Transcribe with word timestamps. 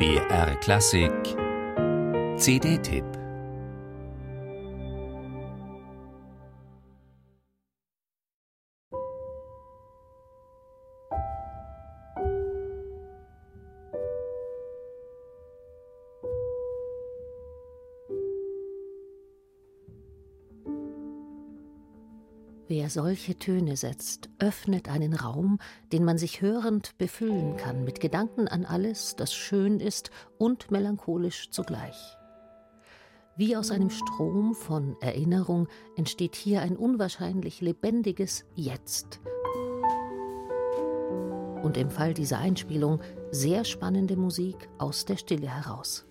BR 0.00 0.54
Klassik. 0.62 1.36
CD-Tipp 2.38 3.19
Wer 22.70 22.88
solche 22.88 23.36
Töne 23.36 23.76
setzt, 23.76 24.28
öffnet 24.38 24.88
einen 24.88 25.12
Raum, 25.12 25.58
den 25.92 26.04
man 26.04 26.18
sich 26.18 26.40
hörend 26.40 26.96
befüllen 26.98 27.56
kann 27.56 27.82
mit 27.82 27.98
Gedanken 27.98 28.46
an 28.46 28.64
alles, 28.64 29.16
das 29.16 29.34
schön 29.34 29.80
ist 29.80 30.12
und 30.38 30.70
melancholisch 30.70 31.50
zugleich. 31.50 32.16
Wie 33.34 33.56
aus 33.56 33.72
einem 33.72 33.90
Strom 33.90 34.54
von 34.54 34.94
Erinnerung 35.00 35.66
entsteht 35.96 36.36
hier 36.36 36.62
ein 36.62 36.76
unwahrscheinlich 36.76 37.60
lebendiges 37.60 38.44
Jetzt. 38.54 39.18
Und 41.64 41.76
im 41.76 41.90
Fall 41.90 42.14
dieser 42.14 42.38
Einspielung 42.38 43.00
sehr 43.32 43.64
spannende 43.64 44.14
Musik 44.14 44.68
aus 44.78 45.06
der 45.06 45.16
Stille 45.16 45.48
heraus. 45.48 46.04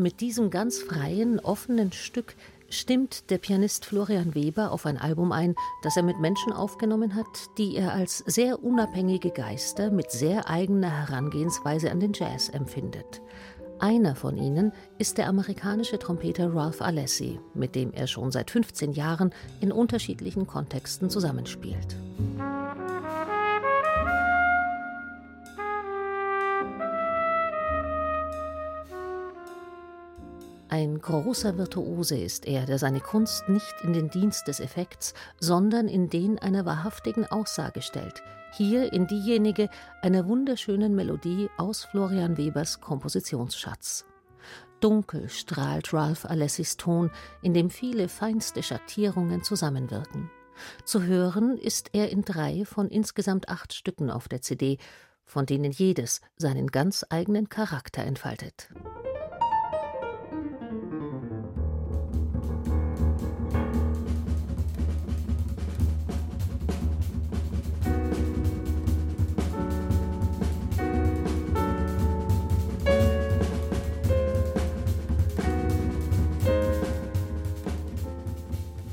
Mit 0.00 0.20
diesem 0.20 0.50
ganz 0.50 0.78
freien, 0.78 1.40
offenen 1.40 1.90
Stück 1.90 2.36
stimmt 2.68 3.30
der 3.30 3.38
Pianist 3.38 3.84
Florian 3.84 4.32
Weber 4.32 4.70
auf 4.70 4.86
ein 4.86 4.96
Album 4.96 5.32
ein, 5.32 5.56
das 5.82 5.96
er 5.96 6.04
mit 6.04 6.20
Menschen 6.20 6.52
aufgenommen 6.52 7.16
hat, 7.16 7.26
die 7.58 7.74
er 7.74 7.94
als 7.94 8.18
sehr 8.18 8.62
unabhängige 8.62 9.30
Geister 9.30 9.90
mit 9.90 10.12
sehr 10.12 10.48
eigener 10.48 11.08
Herangehensweise 11.08 11.90
an 11.90 11.98
den 11.98 12.12
Jazz 12.12 12.48
empfindet. 12.48 13.22
Einer 13.80 14.14
von 14.14 14.36
ihnen 14.36 14.72
ist 14.98 15.18
der 15.18 15.26
amerikanische 15.26 15.98
Trompeter 15.98 16.54
Ralph 16.54 16.80
Alessi, 16.80 17.40
mit 17.54 17.74
dem 17.74 17.92
er 17.92 18.06
schon 18.06 18.30
seit 18.30 18.52
15 18.52 18.92
Jahren 18.92 19.34
in 19.60 19.72
unterschiedlichen 19.72 20.46
Kontexten 20.46 21.10
zusammenspielt. 21.10 21.96
Ein 30.70 31.00
großer 31.00 31.56
Virtuose 31.56 32.18
ist 32.18 32.46
er, 32.46 32.66
der 32.66 32.78
seine 32.78 33.00
Kunst 33.00 33.48
nicht 33.48 33.74
in 33.82 33.94
den 33.94 34.10
Dienst 34.10 34.48
des 34.48 34.60
Effekts, 34.60 35.14
sondern 35.40 35.88
in 35.88 36.10
den 36.10 36.38
einer 36.38 36.66
wahrhaftigen 36.66 37.24
Aussage 37.24 37.80
stellt, 37.80 38.22
hier 38.52 38.92
in 38.92 39.06
diejenige 39.06 39.70
einer 40.02 40.28
wunderschönen 40.28 40.94
Melodie 40.94 41.48
aus 41.56 41.86
Florian 41.86 42.36
Webers 42.36 42.82
Kompositionsschatz. 42.82 44.04
Dunkel 44.80 45.30
strahlt 45.30 45.94
Ralph 45.94 46.26
Alessis 46.26 46.76
Ton, 46.76 47.10
in 47.40 47.54
dem 47.54 47.70
viele 47.70 48.08
feinste 48.08 48.62
Schattierungen 48.62 49.42
zusammenwirken. 49.42 50.30
Zu 50.84 51.02
hören 51.02 51.56
ist 51.56 51.94
er 51.94 52.10
in 52.10 52.22
drei 52.22 52.66
von 52.66 52.88
insgesamt 52.88 53.48
acht 53.48 53.72
Stücken 53.72 54.10
auf 54.10 54.28
der 54.28 54.42
CD, 54.42 54.76
von 55.24 55.46
denen 55.46 55.72
jedes 55.72 56.20
seinen 56.36 56.66
ganz 56.66 57.06
eigenen 57.08 57.48
Charakter 57.48 58.02
entfaltet. 58.02 58.68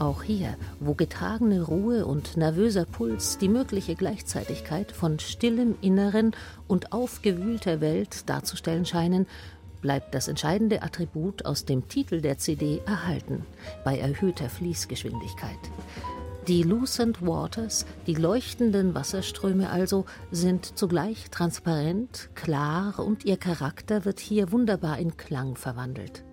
Auch 0.00 0.22
hier, 0.22 0.56
wo 0.80 0.94
getragene 0.94 1.60
Ruhe 1.60 2.06
und 2.06 2.38
nervöser 2.38 2.86
Puls 2.86 3.36
die 3.36 3.50
mögliche 3.50 3.94
Gleichzeitigkeit 3.94 4.92
von 4.92 5.18
stillem 5.18 5.74
Inneren 5.82 6.34
und 6.66 6.92
aufgewühlter 6.92 7.82
Welt 7.82 8.26
darzustellen 8.30 8.86
scheinen, 8.86 9.26
bleibt 9.82 10.14
das 10.14 10.26
entscheidende 10.26 10.80
Attribut 10.80 11.44
aus 11.44 11.66
dem 11.66 11.86
Titel 11.86 12.22
der 12.22 12.38
CD 12.38 12.80
erhalten, 12.86 13.44
bei 13.84 13.98
erhöhter 13.98 14.48
Fließgeschwindigkeit. 14.48 15.58
Die 16.48 16.62
Lucent 16.62 17.20
Waters, 17.20 17.84
die 18.06 18.14
leuchtenden 18.14 18.94
Wasserströme 18.94 19.68
also, 19.68 20.06
sind 20.30 20.78
zugleich 20.78 21.28
transparent, 21.28 22.30
klar 22.34 22.98
und 23.00 23.26
ihr 23.26 23.36
Charakter 23.36 24.06
wird 24.06 24.18
hier 24.18 24.50
wunderbar 24.50 24.98
in 24.98 25.18
Klang 25.18 25.56
verwandelt. 25.56 26.24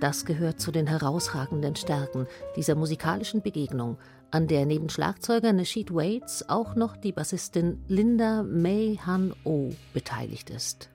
Das 0.00 0.24
gehört 0.24 0.60
zu 0.60 0.72
den 0.72 0.86
herausragenden 0.86 1.76
Stärken 1.76 2.26
dieser 2.56 2.74
musikalischen 2.74 3.42
Begegnung, 3.42 3.98
an 4.30 4.46
der 4.46 4.64
neben 4.64 4.88
Schlagzeuger 4.88 5.52
Nasheed 5.52 5.92
Waits 5.92 6.48
auch 6.48 6.74
noch 6.74 6.96
die 6.96 7.12
Bassistin 7.12 7.82
Linda 7.86 8.42
May 8.42 8.98
Han 9.04 9.34
Oh 9.44 9.70
beteiligt 9.92 10.50
ist. 10.50 10.89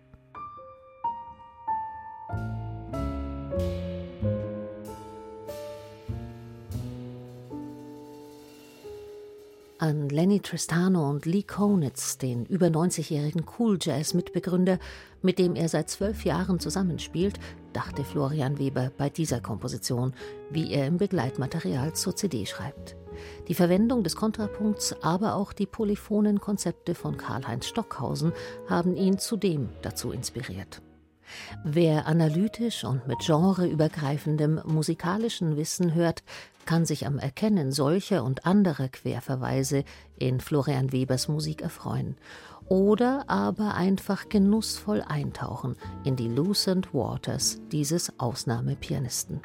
An 9.77 10.07
Lenny 10.07 10.39
Tristano 10.39 11.09
und 11.09 11.25
Lee 11.25 11.43
Konitz, 11.43 12.17
den 12.17 12.45
über 12.45 12.67
90-jährigen 12.67 13.45
Cool 13.59 13.77
Jazz-Mitbegründer, 13.81 14.79
mit 15.21 15.37
dem 15.37 15.55
er 15.55 15.67
seit 15.67 15.89
zwölf 15.89 16.23
Jahren 16.23 16.61
zusammenspielt, 16.61 17.39
dachte 17.73 18.05
Florian 18.05 18.57
Weber 18.57 18.91
bei 18.97 19.09
dieser 19.09 19.41
Komposition, 19.41 20.13
wie 20.49 20.71
er 20.71 20.87
im 20.87 20.95
Begleitmaterial 20.95 21.91
zur 21.91 22.15
CD 22.15 22.45
schreibt. 22.45 22.95
Die 23.49 23.53
Verwendung 23.53 24.03
des 24.03 24.15
Kontrapunkts, 24.15 24.95
aber 25.01 25.35
auch 25.35 25.51
die 25.51 25.65
polyphonen 25.65 26.39
Konzepte 26.39 26.95
von 26.95 27.17
Karl-Heinz 27.17 27.65
Stockhausen 27.65 28.31
haben 28.69 28.95
ihn 28.95 29.19
zudem 29.19 29.67
dazu 29.81 30.11
inspiriert. 30.11 30.81
Wer 31.63 32.07
analytisch 32.07 32.83
und 32.83 33.07
mit 33.07 33.19
genreübergreifendem 33.19 34.61
musikalischen 34.65 35.57
Wissen 35.57 35.93
hört, 35.93 36.23
kann 36.65 36.85
sich 36.85 37.05
am 37.05 37.19
Erkennen 37.19 37.71
solcher 37.71 38.23
und 38.23 38.45
anderer 38.45 38.89
Querverweise 38.89 39.83
in 40.17 40.39
Florian 40.39 40.91
Webers 40.91 41.27
Musik 41.27 41.61
erfreuen 41.61 42.17
oder 42.67 43.25
aber 43.27 43.75
einfach 43.75 44.29
genussvoll 44.29 45.03
eintauchen 45.07 45.75
in 46.03 46.15
die 46.15 46.27
Lucent 46.27 46.93
Waters 46.93 47.61
dieses 47.71 48.19
Ausnahmepianisten. 48.19 49.41